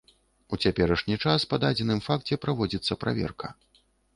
У 0.55 0.57
цяперашні 0.65 1.17
час 1.27 1.45
па 1.53 1.59
дадзеным 1.65 1.99
факце 2.07 2.41
праводзіцца 2.47 3.01
праверка. 3.05 3.47